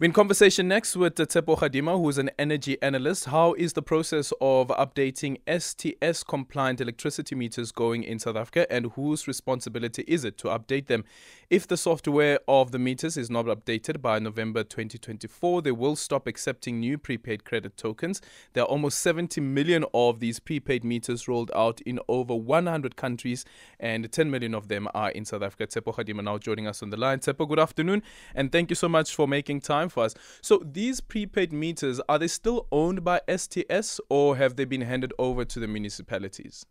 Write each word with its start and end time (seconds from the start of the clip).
We're 0.00 0.04
in 0.04 0.12
conversation 0.12 0.68
next 0.68 0.94
with 0.94 1.16
Tshepo 1.16 1.58
Kgadima, 1.58 2.00
who 2.00 2.08
is 2.08 2.18
an 2.18 2.30
energy 2.38 2.80
analyst. 2.80 3.24
How 3.24 3.54
is 3.54 3.72
the 3.72 3.82
process 3.82 4.32
of 4.40 4.68
updating 4.68 5.38
STS 5.48 6.22
compliant 6.22 6.80
electricity 6.80 7.34
meters 7.34 7.72
going 7.72 8.04
in 8.04 8.20
South 8.20 8.36
Africa, 8.36 8.72
and 8.72 8.92
whose 8.92 9.26
responsibility 9.26 10.04
is 10.06 10.24
it 10.24 10.38
to 10.38 10.48
update 10.50 10.86
them? 10.86 11.04
If 11.50 11.66
the 11.66 11.76
software 11.76 12.38
of 12.46 12.70
the 12.70 12.78
meters 12.78 13.16
is 13.16 13.28
not 13.28 13.46
updated 13.46 14.00
by 14.00 14.20
November 14.20 14.62
2024, 14.62 15.62
they 15.62 15.72
will 15.72 15.96
stop 15.96 16.28
accepting 16.28 16.78
new 16.78 16.96
prepaid 16.96 17.44
credit 17.44 17.76
tokens. 17.76 18.22
There 18.52 18.62
are 18.62 18.68
almost 18.68 19.00
70 19.00 19.40
million 19.40 19.84
of 19.94 20.20
these 20.20 20.38
prepaid 20.38 20.84
meters 20.84 21.26
rolled 21.26 21.50
out 21.56 21.80
in 21.80 21.98
over 22.06 22.36
100 22.36 22.94
countries, 22.94 23.44
and 23.80 24.12
10 24.12 24.30
million 24.30 24.54
of 24.54 24.68
them 24.68 24.86
are 24.94 25.10
in 25.10 25.24
South 25.24 25.42
Africa. 25.42 25.66
Tshepo 25.66 25.92
Kgadima 25.92 26.22
now 26.22 26.38
joining 26.38 26.68
us 26.68 26.84
on 26.84 26.90
the 26.90 26.96
line. 26.96 27.18
Tshepo, 27.18 27.48
good 27.48 27.58
afternoon, 27.58 28.04
and 28.36 28.52
thank 28.52 28.70
you 28.70 28.76
so 28.76 28.88
much 28.88 29.12
for 29.12 29.26
making 29.26 29.60
time 29.60 29.87
time 29.88 29.90
for 29.90 30.04
us. 30.04 30.14
So 30.42 30.62
these 30.64 31.00
prepaid 31.00 31.52
meters 31.52 32.00
are 32.08 32.18
they 32.18 32.28
still 32.28 32.66
owned 32.70 33.04
by 33.04 33.20
STS 33.34 34.00
or 34.08 34.36
have 34.36 34.56
they 34.56 34.64
been 34.64 34.82
handed 34.82 35.12
over 35.18 35.44
to 35.44 35.60
the 35.60 35.66
municipalities? 35.66 36.66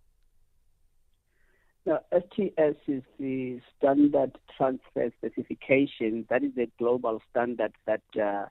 Now, 1.85 2.01
STS 2.11 2.77
is 2.87 3.03
the 3.17 3.61
standard 3.77 4.37
transfer 4.57 5.09
specification. 5.17 6.25
That 6.29 6.43
is 6.43 6.51
a 6.57 6.67
global 6.77 7.21
standard 7.31 7.71
that 7.85 8.01
uh, 8.21 8.47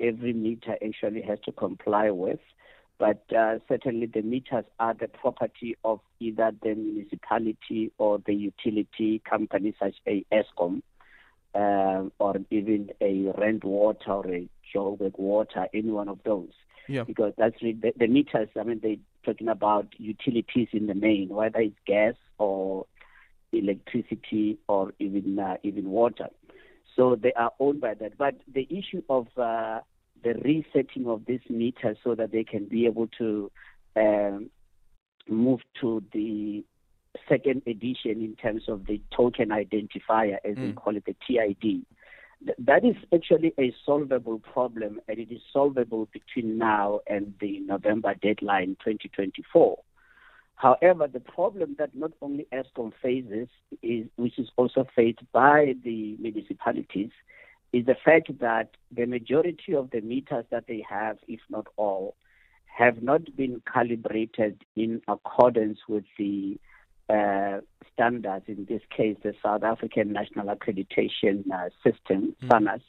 every 0.00 0.32
meter 0.32 0.76
actually 0.84 1.20
has 1.22 1.38
to 1.44 1.52
comply 1.52 2.10
with. 2.10 2.40
But 2.98 3.22
uh, 3.32 3.58
certainly 3.68 4.06
the 4.06 4.22
meters 4.22 4.64
are 4.80 4.94
the 4.94 5.06
property 5.06 5.76
of 5.84 6.00
either 6.18 6.50
the 6.62 6.74
municipality 6.74 7.92
or 7.98 8.20
the 8.26 8.34
utility 8.34 9.22
company 9.28 9.74
such 9.78 9.94
as 10.06 10.22
Eskom 10.32 10.82
um, 11.54 12.12
or 12.18 12.36
even 12.50 12.90
a 13.00 13.32
Rand 13.36 13.64
Water 13.64 14.12
or 14.12 14.26
a 14.28 14.48
Joburg 14.74 15.18
Water, 15.18 15.66
any 15.72 15.90
one 15.90 16.08
of 16.08 16.20
those. 16.24 16.52
Yeah. 16.88 17.04
Because 17.04 17.34
that's 17.36 17.60
really 17.62 17.78
the, 17.80 17.92
the 17.98 18.06
meters. 18.06 18.48
I 18.58 18.62
mean, 18.62 18.80
they're 18.82 18.96
talking 19.24 19.48
about 19.48 19.88
utilities 19.98 20.68
in 20.72 20.86
the 20.86 20.94
main, 20.94 21.28
whether 21.28 21.60
it's 21.60 21.76
gas 21.86 22.14
or 22.38 22.86
electricity 23.52 24.58
or 24.68 24.92
even 24.98 25.38
uh, 25.38 25.56
even 25.62 25.90
water. 25.90 26.28
So 26.96 27.14
they 27.14 27.32
are 27.34 27.52
owned 27.60 27.80
by 27.80 27.94
that. 27.94 28.18
But 28.18 28.36
the 28.52 28.66
issue 28.70 29.02
of 29.08 29.28
uh, 29.36 29.80
the 30.22 30.34
resetting 30.34 31.06
of 31.06 31.24
these 31.26 31.40
meters 31.48 31.96
so 32.02 32.14
that 32.14 32.32
they 32.32 32.44
can 32.44 32.64
be 32.66 32.86
able 32.86 33.08
to 33.18 33.50
um, 33.96 34.50
move 35.28 35.60
to 35.80 36.02
the 36.12 36.64
second 37.28 37.62
edition 37.66 38.22
in 38.22 38.36
terms 38.36 38.64
of 38.68 38.86
the 38.86 39.00
token 39.14 39.48
identifier, 39.48 40.36
as 40.44 40.56
mm. 40.56 40.66
we 40.68 40.72
call 40.72 40.96
it, 40.96 41.04
the 41.04 41.16
TID. 41.26 41.84
that 42.58 42.84
is 42.84 42.96
actually 43.14 43.52
a 43.58 43.74
solvable 43.84 44.38
problem, 44.38 45.00
and 45.08 45.18
it 45.18 45.30
is 45.32 45.40
solvable 45.52 46.08
between 46.12 46.58
now 46.58 47.00
and 47.06 47.34
the 47.40 47.60
November 47.60 48.14
deadline 48.14 48.76
2024. 48.84 49.78
However, 50.56 51.06
the 51.06 51.20
problem 51.20 51.76
that 51.78 51.94
not 51.94 52.10
only 52.20 52.46
Eskom 52.52 52.92
faces, 53.00 53.48
is, 53.82 54.06
which 54.16 54.38
is 54.38 54.48
also 54.56 54.86
faced 54.94 55.20
by 55.32 55.76
the 55.84 56.16
municipalities, 56.18 57.10
is 57.72 57.86
the 57.86 57.94
fact 58.04 58.30
that 58.40 58.70
the 58.90 59.06
majority 59.06 59.74
of 59.74 59.90
the 59.90 60.00
meters 60.00 60.46
that 60.50 60.66
they 60.66 60.84
have, 60.88 61.18
if 61.28 61.40
not 61.48 61.66
all, 61.76 62.16
have 62.66 63.02
not 63.02 63.36
been 63.36 63.62
calibrated 63.72 64.64
in 64.74 65.00
accordance 65.06 65.78
with 65.88 66.04
the 66.18 66.58
uh, 67.08 67.60
standards, 67.92 68.44
in 68.48 68.66
this 68.68 68.82
case, 68.94 69.16
the 69.22 69.34
South 69.42 69.62
African 69.62 70.12
National 70.12 70.54
Accreditation 70.54 71.44
uh, 71.52 71.68
System, 71.82 72.34
mm. 72.42 72.48
SANAS. 72.48 72.80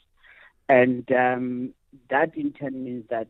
And 0.68 1.10
um, 1.12 1.74
that 2.10 2.36
in 2.36 2.52
turn 2.52 2.84
means 2.84 3.04
that 3.10 3.28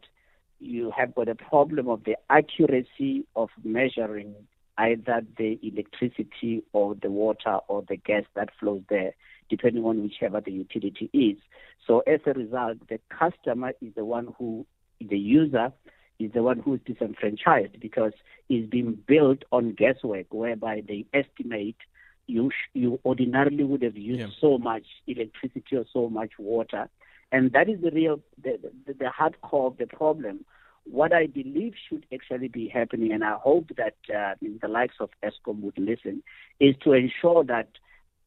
you 0.59 0.93
have 0.97 1.15
got 1.15 1.29
a 1.29 1.35
problem 1.35 1.89
of 1.89 2.05
the 2.05 2.17
accuracy 2.29 3.25
of 3.35 3.49
measuring 3.65 4.35
either 4.77 5.23
the 5.37 5.59
electricity 5.63 6.63
or 6.73 6.95
the 6.95 7.11
water 7.11 7.59
or 7.69 7.83
the 7.89 7.97
gas 7.97 8.25
that 8.35 8.51
flows 8.59 8.83
there, 8.89 9.15
depending 9.49 9.85
on 9.85 10.03
whichever 10.03 10.41
the 10.41 10.53
utility 10.53 11.11
is. 11.13 11.37
So 11.87 12.01
as 12.01 12.21
a 12.27 12.33
result, 12.33 12.79
the 12.89 13.01
customer 13.11 13.73
is 13.81 13.95
the 13.95 14.05
one 14.05 14.35
who, 14.39 14.67
the 15.01 15.19
user, 15.19 15.73
is 16.21 16.33
the 16.33 16.43
one 16.43 16.59
who 16.59 16.75
is 16.75 16.81
disenfranchised 16.87 17.79
because 17.81 18.13
it's 18.49 18.69
being 18.69 18.99
built 19.07 19.45
on 19.53 19.73
guesswork, 19.73 20.27
whereby 20.31 20.83
they 20.87 21.07
estimate 21.13 21.77
you 22.27 22.51
sh- 22.51 22.71
you 22.75 23.01
ordinarily 23.05 23.65
would 23.65 23.83
have 23.83 23.97
used 23.97 24.21
yeah. 24.21 24.41
so 24.41 24.59
much 24.59 24.85
electricity 25.07 25.77
or 25.77 25.85
so 25.93 26.09
much 26.09 26.33
water, 26.39 26.89
and 27.33 27.53
that 27.53 27.69
is 27.69 27.81
the 27.81 27.91
real 27.91 28.21
the, 28.43 28.59
the, 28.87 28.95
the 28.95 29.11
hard 29.11 29.41
core 29.43 29.69
of 29.69 29.79
the 29.79 29.87
problem. 29.87 30.45
What 30.85 31.13
I 31.13 31.27
believe 31.27 31.75
should 31.89 32.07
actually 32.13 32.49
be 32.49 32.69
happening, 32.69 33.13
and 33.13 33.23
I 33.23 33.35
hope 33.35 33.71
that 33.77 33.97
uh, 34.15 34.35
the 34.41 34.69
likes 34.69 34.97
of 34.99 35.11
Eskom 35.23 35.61
would 35.61 35.79
listen, 35.79 36.23
is 36.59 36.75
to 36.85 36.93
ensure 36.93 37.45
that 37.45 37.69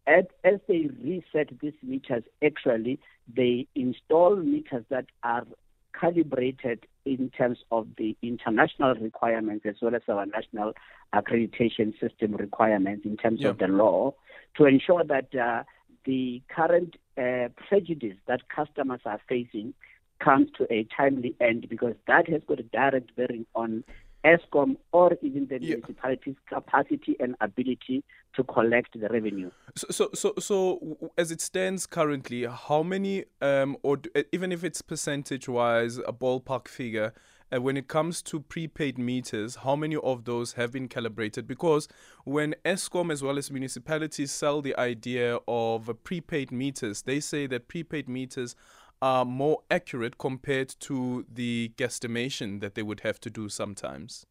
as, 0.06 0.26
as 0.44 0.60
they 0.68 0.90
reset 1.04 1.60
these 1.60 1.74
meters, 1.82 2.24
actually 2.44 3.00
they 3.34 3.68
install 3.76 4.36
meters 4.36 4.86
that 4.90 5.06
are 5.24 5.46
calibrated 6.00 6.86
in 7.06 7.30
terms 7.30 7.60
of 7.72 7.88
the 7.98 8.16
international 8.22 8.96
requirements 8.96 9.66
as 9.68 9.76
well 9.82 9.96
as 9.96 10.02
our 10.08 10.26
national 10.26 10.74
accreditation 11.14 12.00
system 12.00 12.36
requirements 12.36 13.06
in 13.06 13.18
terms 13.18 13.44
of 13.44 13.58
the 13.58 13.68
law 13.68 14.14
to 14.56 14.66
ensure 14.66 15.04
that 15.04 15.34
uh, 15.36 15.64
the 16.06 16.42
current 16.50 16.96
uh, 17.18 17.50
prejudice 17.68 18.18
that 18.28 18.48
customers 18.50 19.02
are 19.06 19.20
facing 19.28 19.74
comes 20.20 20.50
to 20.58 20.72
a 20.72 20.88
timely 20.96 21.36
end 21.42 21.68
because 21.70 21.96
that 22.08 22.28
has 22.30 22.42
got 22.48 22.60
a 22.60 22.64
direct 22.64 23.16
bearing 23.16 23.46
on 23.56 23.84
Eskom 24.24 24.78
or 24.92 25.18
even 25.22 25.48
the 25.48 25.60
yeah. 25.62 25.76
municipality's 25.76 26.36
capacity 26.48 27.16
and 27.20 27.36
ability 27.42 28.04
to 28.36 28.44
collect 28.44 29.00
the 29.00 29.08
revenue. 29.10 29.52
So, 29.76 29.88
so, 29.92 30.10
so, 30.14 30.34
so 30.40 31.12
as 31.18 31.32
it 31.32 31.42
stands 31.42 31.86
currently, 31.86 32.46
how 32.46 32.84
many, 32.84 33.26
um, 33.42 33.78
or 33.84 33.98
do, 33.98 34.10
even 34.32 34.52
if 34.52 34.64
it's 34.64 34.82
percentage-wise, 34.82 35.98
a 35.98 36.14
ballpark 36.14 36.68
figure, 36.68 37.14
uh, 37.54 37.62
when 37.62 37.78
it 37.78 37.88
comes 37.88 38.22
to 38.24 38.40
prepaid 38.40 38.98
meters, 38.98 39.58
how 39.58 39.76
many 39.76 39.96
of 39.98 40.26
those 40.26 40.54
have 40.54 40.72
been 40.72 40.88
calibrated? 40.88 41.48
Because 41.48 41.88
when 42.24 42.56
Eskom 42.66 43.12
as 43.12 43.22
well 43.22 43.38
as 43.38 43.52
municipalities 43.52 44.32
sell 44.32 44.62
the 44.62 44.76
idea 44.78 45.38
of 45.48 45.92
prepaid 46.04 46.52
meters, 46.52 47.04
they 47.04 47.20
say 47.20 47.46
that 47.48 47.68
prepaid 47.68 48.10
meters 48.10 48.56
are 49.04 49.26
more 49.26 49.60
accurate 49.70 50.18
compared 50.18 50.70
to 50.80 51.26
the 51.30 51.74
guesstimation 51.76 52.62
that 52.62 52.74
they 52.74 52.82
would 52.82 53.02
have 53.02 53.20
to 53.20 53.30
do 53.30 53.50
sometimes? 53.50 54.26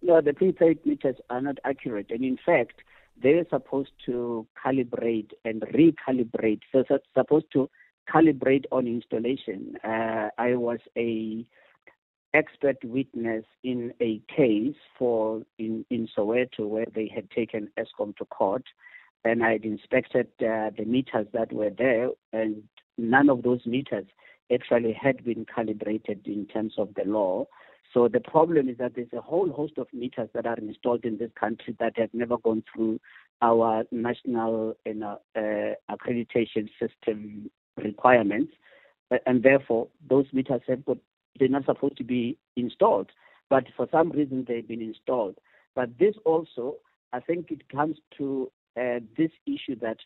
No, 0.00 0.20
the 0.20 0.32
prepaid 0.32 0.78
meters 0.86 1.16
are 1.28 1.40
not 1.40 1.58
accurate. 1.64 2.06
And 2.10 2.22
in 2.22 2.38
fact, 2.46 2.82
they're 3.20 3.44
supposed 3.50 3.90
to 4.06 4.46
calibrate 4.64 5.32
and 5.44 5.62
recalibrate. 5.62 6.60
So 6.70 6.84
it's 6.88 7.04
supposed 7.14 7.46
to 7.54 7.68
calibrate 8.08 8.66
on 8.70 8.86
installation. 8.86 9.74
Uh, 9.82 10.28
I 10.38 10.54
was 10.54 10.78
a 10.96 11.44
expert 12.34 12.76
witness 12.84 13.44
in 13.64 13.92
a 14.00 14.20
case 14.34 14.76
for 14.96 15.42
in, 15.58 15.84
in 15.90 16.08
Soweto 16.16 16.60
where 16.60 16.86
they 16.94 17.10
had 17.12 17.28
taken 17.32 17.68
Eskom 17.76 18.16
to 18.18 18.24
court 18.26 18.62
and 19.24 19.44
I 19.44 19.52
had 19.52 19.64
inspected 19.64 20.28
uh, 20.40 20.70
the 20.76 20.84
meters 20.86 21.26
that 21.32 21.52
were 21.52 21.70
there 21.70 22.10
and 22.32 22.62
none 22.96 23.28
of 23.28 23.42
those 23.42 23.64
meters 23.66 24.06
actually 24.52 24.92
had 24.92 25.24
been 25.24 25.46
calibrated 25.52 26.26
in 26.26 26.46
terms 26.46 26.74
of 26.78 26.88
the 26.94 27.04
law. 27.04 27.46
So 27.92 28.08
the 28.08 28.20
problem 28.20 28.68
is 28.68 28.76
that 28.78 28.94
there's 28.94 29.12
a 29.16 29.20
whole 29.20 29.50
host 29.50 29.74
of 29.78 29.88
meters 29.92 30.28
that 30.34 30.46
are 30.46 30.56
installed 30.56 31.04
in 31.04 31.18
this 31.18 31.30
country 31.38 31.76
that 31.80 31.98
have 31.98 32.10
never 32.12 32.36
gone 32.38 32.62
through 32.72 33.00
our 33.40 33.84
national 33.90 34.76
you 34.84 34.94
know, 34.94 35.20
uh, 35.36 35.94
accreditation 35.94 36.68
system 36.78 37.50
requirements, 37.76 38.52
and 39.26 39.42
therefore 39.42 39.88
those 40.08 40.26
meters 40.32 40.60
have 40.66 40.84
got 40.84 40.98
they're 41.38 41.48
not 41.48 41.64
supposed 41.66 41.96
to 41.96 42.04
be 42.04 42.36
installed, 42.56 43.10
but 43.48 43.64
for 43.76 43.86
some 43.92 44.10
reason 44.10 44.44
they've 44.46 44.66
been 44.66 44.82
installed. 44.82 45.36
But 45.74 45.96
this 45.98 46.14
also, 46.24 46.76
I 47.12 47.20
think, 47.20 47.50
it 47.52 47.68
comes 47.68 47.96
to 48.18 48.50
uh, 48.78 49.00
this 49.16 49.30
issue 49.46 49.78
that 49.80 49.98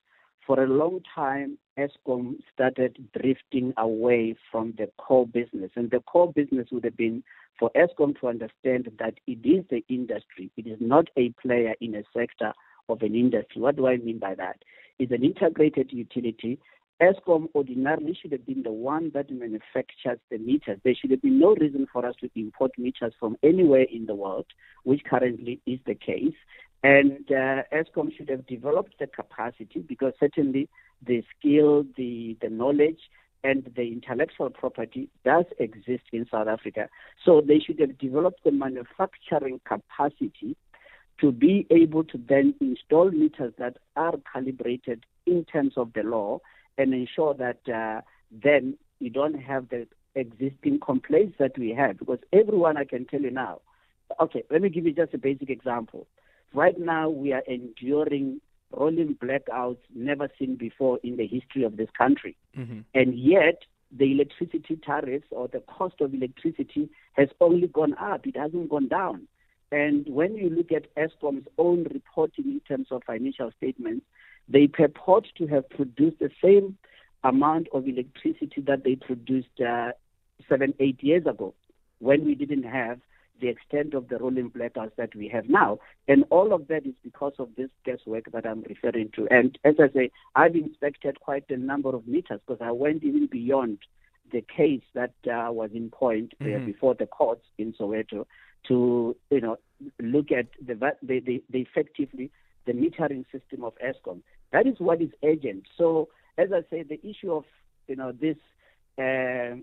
for 0.47 0.63
a 0.63 0.67
long 0.67 1.01
time, 1.15 1.59
Eskom 1.79 2.35
started 2.53 3.09
drifting 3.19 3.73
away 3.77 4.35
from 4.51 4.75
the 4.77 4.89
core 4.99 5.27
business. 5.27 5.71
And 5.77 5.91
the 5.91 6.01
core 6.01 6.33
business 6.33 6.69
would 6.73 6.85
have 6.85 6.97
been 6.97 7.23
for 7.59 7.71
Eskom 7.77 8.19
to 8.21 8.29
understand 8.29 8.91
that 8.99 9.15
it 9.27 9.47
is 9.47 9.65
the 9.71 9.85
industry. 9.89 10.51
It 10.57 10.67
is 10.67 10.79
not 10.81 11.09
a 11.17 11.31
player 11.41 11.75
in 11.81 11.95
a 11.95 12.03
sector 12.17 12.53
of 12.89 13.03
an 13.03 13.15
industry. 13.15 13.63
What 13.63 13.77
do 13.77 13.87
I 13.87 13.99
mean 13.99 14.19
by 14.19 14.35
that? 14.35 14.57
It's 14.99 15.13
an 15.13 15.25
integrated 15.25 15.93
utility. 15.93 16.59
Eskom 17.01 17.49
ordinarily 17.55 18.17
should 18.21 18.33
have 18.33 18.47
been 18.47 18.63
the 18.63 18.73
one 18.73 19.11
that 19.15 19.31
manufactures 19.31 20.19
the 20.31 20.39
meters. 20.39 20.79
There 20.85 20.95
should 20.95 21.11
have 21.11 21.23
been 21.23 21.39
no 21.39 21.55
reason 21.55 21.87
for 21.93 22.07
us 22.07 22.15
to 22.21 22.31
import 22.37 22.73
meters 22.79 23.13
from 23.19 23.37
anywhere 23.43 23.87
in 23.91 24.07
the 24.07 24.15
world, 24.15 24.47
which 24.85 25.03
currently 25.05 25.61
is 25.67 25.81
the 25.87 25.95
case. 25.95 26.35
And 26.83 27.31
uh, 27.31 27.63
Eskom 27.73 28.15
should 28.17 28.29
have 28.29 28.47
developed 28.47 28.95
the 28.99 29.07
capacity 29.07 29.81
because 29.87 30.15
certainly 30.19 30.69
the 31.07 31.23
skill, 31.39 31.85
the, 31.97 32.37
the 32.41 32.49
knowledge, 32.49 32.99
and 33.45 33.71
the 33.77 33.83
intellectual 33.83 34.51
property 34.51 35.09
does 35.25 35.45
exist 35.59 36.05
in 36.13 36.27
South 36.31 36.49
Africa. 36.49 36.89
So 37.25 37.41
they 37.41 37.59
should 37.59 37.81
have 37.81 37.99
developed 37.99 38.45
the 38.45 38.53
manufacturing 38.53 39.61
capacity 39.67 40.57
to 41.21 41.33
be 41.33 41.67
able 41.71 42.05
to 42.05 42.21
then 42.29 42.55
install 42.61 43.11
meters 43.11 43.53
that 43.59 43.79
are 43.97 44.15
calibrated 44.33 45.05
in 45.27 45.45
terms 45.45 45.75
of 45.77 45.93
the 45.93 46.03
law 46.03 46.41
and 46.79 46.95
ensure 46.95 47.35
that 47.35 47.61
uh, 47.73 48.01
then 48.31 48.77
you 48.99 49.11
don't 49.11 49.41
have 49.41 49.69
the 49.69 49.87
existing 50.15 50.81
complaints 50.81 51.37
that 51.39 51.57
we 51.59 51.71
have. 51.71 51.99
Because 51.99 52.19
everyone, 52.33 52.77
I 52.77 52.85
can 52.85 53.07
tell 53.07 53.21
you 53.21 53.31
now, 53.31 53.61
okay, 54.21 54.45
let 54.51 54.63
me 54.63 54.69
give 54.69 54.85
you 54.85 54.93
just 54.93 55.15
a 55.15 55.19
basic 55.19 55.51
example. 55.51 56.07
Right 56.55 56.79
now, 56.79 57.09
we 57.09 57.33
are 57.33 57.43
enduring 57.47 58.41
rolling 58.73 59.17
blackouts 59.17 59.79
never 59.95 60.29
seen 60.39 60.57
before 60.57 60.99
in 61.03 61.17
the 61.17 61.27
history 61.27 61.63
of 61.63 61.77
this 61.77 61.89
country. 61.97 62.37
Mm-hmm. 62.57 62.81
And 62.95 63.19
yet, 63.19 63.63
the 63.97 64.13
electricity 64.13 64.77
tariffs 64.77 65.27
or 65.31 65.49
the 65.49 65.61
cost 65.61 66.01
of 66.01 66.15
electricity 66.15 66.89
has 67.13 67.29
only 67.41 67.67
gone 67.67 67.95
up, 67.95 68.27
it 68.27 68.37
hasn't 68.37 68.71
gone 68.71 68.89
down. 68.89 69.29
And 69.71 70.07
when 70.09 70.37
you 70.37 70.51
look 70.51 70.71
at 70.73 70.95
Eskom's 70.97 71.47
own 71.59 71.85
reporting 71.85 72.45
in 72.45 72.61
terms 72.61 72.89
of 72.91 73.03
financial 73.05 73.51
statements, 73.57 74.05
they 74.49 74.67
purport 74.67 75.29
to 75.39 75.47
have 75.47 75.69
produced 75.71 76.19
the 76.19 76.31
same 76.43 76.77
amount 77.25 77.69
of 77.73 77.87
electricity 77.87 78.61
that 78.67 78.85
they 78.85 78.97
produced 78.97 79.61
uh, 79.61 79.93
seven, 80.49 80.75
eight 80.81 81.03
years 81.03 81.27
ago 81.27 81.55
when 82.01 82.25
we 82.25 82.35
didn't 82.35 82.65
have 82.65 82.99
the 83.41 83.49
extent 83.49 83.95
of 83.95 84.09
the 84.09 84.19
rolling 84.19 84.51
blackouts 84.51 84.95
that 84.97 85.15
we 85.15 85.29
have 85.29 85.49
now. 85.49 85.79
And 86.09 86.25
all 86.31 86.53
of 86.53 86.69
that 86.69 86.87
is 86.87 86.95
because 87.03 87.33
of 87.39 87.49
this 87.57 87.71
guesswork 87.85 88.31
that 88.33 88.47
I'm 88.47 88.63
referring 88.69 89.11
to. 89.17 89.27
And 89.31 89.59
as 89.65 89.75
I 89.81 89.93
say, 89.93 90.11
I've 90.37 90.55
inspected 90.55 91.21
quite 91.21 91.45
a 91.51 91.57
number 91.57 91.95
of 91.95 92.07
meters 92.07 92.41
because 92.47 92.61
I 92.65 92.71
went 92.71 93.03
even 93.03 93.27
beyond 93.27 93.79
the 94.31 94.43
case 94.43 94.83
that 94.95 95.15
uh, 95.27 95.53
was 95.53 95.71
in 95.75 95.91
point 95.91 96.33
uh, 96.41 96.45
mm-hmm. 96.45 96.67
before 96.67 96.95
the 96.95 97.07
courts 97.07 97.45
in 97.59 97.75
Soweto 97.75 98.27
to, 98.69 99.17
you 99.31 99.41
know, 99.41 99.59
look 100.01 100.31
at 100.31 100.47
the, 100.65 100.75
the, 101.03 101.21
the, 101.21 101.43
the 101.51 101.61
effectively 101.61 102.31
the 102.67 102.73
metering 102.73 103.25
system 103.33 103.65
of 103.65 103.75
Eskom. 103.85 104.21
That 104.53 104.67
is 104.67 104.77
what 104.79 105.03
is 105.03 105.11
urgent. 105.25 105.65
So, 105.77 106.09
as 106.39 106.51
I 106.53 106.61
say, 106.71 106.83
the 106.83 107.01
issue 107.07 107.33
of, 107.33 107.45
you 107.89 107.97
know, 107.97 108.13
this 108.13 108.37
uh, 108.99 109.57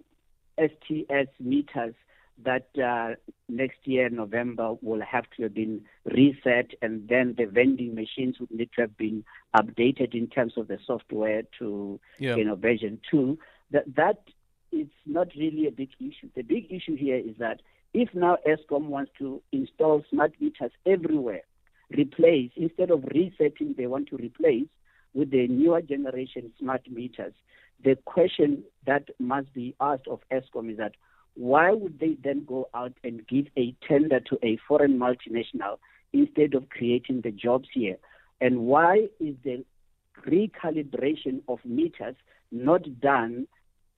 STS 0.59 1.29
meters 1.39 1.95
that 2.43 2.69
uh, 2.81 3.15
next 3.47 3.79
year, 3.85 4.09
November, 4.09 4.75
will 4.81 5.01
have 5.01 5.25
to 5.37 5.43
have 5.43 5.53
been 5.53 5.81
reset, 6.05 6.71
and 6.81 7.07
then 7.07 7.35
the 7.37 7.45
vending 7.45 7.95
machines 7.95 8.39
would 8.39 8.51
need 8.51 8.69
to 8.75 8.81
have 8.81 8.97
been 8.97 9.23
updated 9.55 10.13
in 10.13 10.27
terms 10.27 10.53
of 10.57 10.67
the 10.67 10.77
software 10.85 11.43
to 11.59 11.99
yeah. 12.17 12.35
you 12.35 12.45
know 12.45 12.55
version 12.55 12.99
two. 13.09 13.37
That 13.71 13.95
that 13.95 14.23
is 14.71 14.87
not 15.05 15.29
really 15.37 15.67
a 15.67 15.71
big 15.71 15.89
issue. 15.99 16.29
The 16.35 16.43
big 16.43 16.71
issue 16.71 16.95
here 16.95 17.17
is 17.17 17.35
that 17.39 17.61
if 17.93 18.09
now 18.13 18.37
Eskom 18.47 18.85
wants 18.85 19.11
to 19.17 19.41
install 19.51 20.03
smart 20.09 20.33
meters 20.39 20.71
everywhere, 20.85 21.41
replace 21.89 22.51
instead 22.55 22.91
of 22.91 23.03
resetting, 23.05 23.75
they 23.77 23.87
want 23.87 24.09
to 24.09 24.17
replace 24.17 24.67
with 25.13 25.31
the 25.31 25.47
newer 25.47 25.81
generation 25.81 26.51
smart 26.59 26.89
meters. 26.89 27.33
The 27.83 27.95
question 28.05 28.63
that 28.85 29.09
must 29.19 29.53
be 29.53 29.75
asked 29.79 30.07
of 30.07 30.19
Eskom 30.31 30.71
is 30.71 30.77
that 30.77 30.93
why 31.35 31.71
would 31.71 31.99
they 31.99 32.17
then 32.23 32.43
go 32.45 32.69
out 32.73 32.93
and 33.03 33.25
give 33.27 33.47
a 33.57 33.73
tender 33.87 34.19
to 34.19 34.37
a 34.43 34.57
foreign 34.67 34.99
multinational 34.99 35.77
instead 36.11 36.53
of 36.53 36.69
creating 36.69 37.21
the 37.21 37.31
jobs 37.31 37.69
here? 37.73 37.97
And 38.41 38.59
why 38.59 39.07
is 39.19 39.35
the 39.43 39.63
recalibration 40.27 41.41
of 41.47 41.59
meters 41.63 42.15
not 42.51 42.99
done 42.99 43.47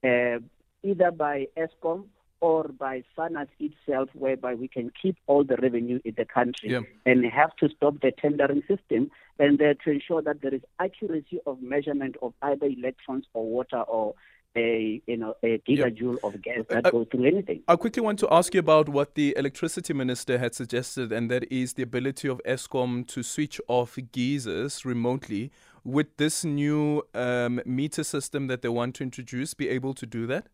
uh, 0.03 0.39
either 0.83 1.11
by 1.11 1.47
Eskom 1.57 2.05
or 2.41 2.67
by 2.67 3.03
SANAS 3.15 3.47
itself, 3.59 4.09
whereby 4.13 4.55
we 4.55 4.67
can 4.67 4.91
keep 4.99 5.15
all 5.27 5.43
the 5.43 5.57
revenue 5.57 5.99
in 6.03 6.15
the 6.17 6.25
country 6.25 6.71
yeah. 6.71 6.81
and 7.05 7.23
have 7.25 7.55
to 7.57 7.69
stop 7.69 8.01
the 8.01 8.11
tendering 8.11 8.63
system 8.67 9.11
and 9.37 9.61
uh, 9.61 9.75
to 9.83 9.91
ensure 9.91 10.23
that 10.23 10.41
there 10.41 10.53
is 10.53 10.61
accuracy 10.79 11.39
of 11.45 11.61
measurement 11.61 12.15
of 12.21 12.33
either 12.41 12.65
electrons 12.65 13.25
or 13.33 13.45
water 13.45 13.81
or 13.81 14.15
a 14.55 15.01
you 15.07 15.17
know 15.17 15.35
a 15.43 15.59
gigajoule 15.59 16.17
yeah. 16.21 16.27
of 16.27 16.41
gas 16.41 16.65
that 16.69 16.87
I, 16.87 16.91
goes 16.91 17.07
through 17.11 17.25
anything. 17.25 17.63
I 17.67 17.75
quickly 17.75 18.01
want 18.01 18.19
to 18.19 18.27
ask 18.31 18.53
you 18.53 18.59
about 18.59 18.89
what 18.89 19.15
the 19.15 19.33
electricity 19.37 19.93
minister 19.93 20.37
had 20.37 20.53
suggested, 20.53 21.11
and 21.11 21.29
that 21.31 21.51
is 21.51 21.73
the 21.73 21.83
ability 21.83 22.27
of 22.27 22.41
Eskom 22.45 23.07
to 23.07 23.23
switch 23.23 23.61
off 23.67 23.97
geysers 24.11 24.85
remotely. 24.85 25.51
With 25.83 26.17
this 26.17 26.45
new 26.45 27.01
um, 27.15 27.59
meter 27.65 28.03
system 28.03 28.45
that 28.47 28.61
they 28.61 28.69
want 28.69 28.95
to 28.95 29.03
introduce, 29.03 29.55
be 29.55 29.67
able 29.67 29.95
to 29.95 30.05
do 30.05 30.27
that? 30.27 30.45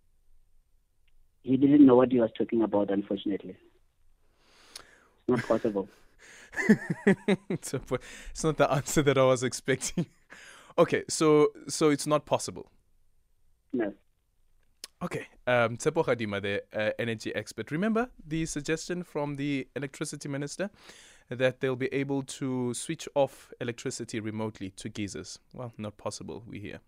He 1.44 1.58
didn't 1.58 1.86
know 1.86 1.96
what 1.96 2.14
he 2.14 2.20
was 2.20 2.30
talking 2.38 2.62
about, 2.62 2.90
unfortunately. 2.92 3.58
It's 4.78 5.28
not 5.28 5.44
possible. 5.46 5.90
it's 7.50 8.44
not 8.44 8.58
the 8.58 8.72
answer 8.72 9.02
that 9.02 9.18
I 9.18 9.24
was 9.24 9.44
expecting. 9.44 10.06
okay, 10.78 11.04
so 11.10 11.50
so 11.68 11.90
it's 11.90 12.08
not 12.08 12.26
possible. 12.26 12.72
No. 13.74 13.94
Okay, 15.02 15.28
um, 15.46 15.78
Tshepo 15.78 16.04
Kgadima, 16.04 16.42
the 16.42 16.64
uh, 16.74 16.92
energy 16.98 17.34
expert. 17.36 17.70
Remember 17.70 18.10
the 18.26 18.48
suggestion 18.48 19.04
from 19.04 19.36
the 19.36 19.68
electricity 19.76 20.28
minister 20.28 20.72
that 21.30 21.60
they'll 21.60 21.76
be 21.76 21.94
able 21.94 22.24
to 22.24 22.74
switch 22.74 23.08
off 23.14 23.54
electricity 23.62 24.20
remotely 24.20 24.72
to 24.72 24.90
geysers. 24.90 25.38
Well, 25.54 25.72
not 25.78 25.98
possible, 25.98 26.44
we 26.48 26.60
hear. 26.60 26.80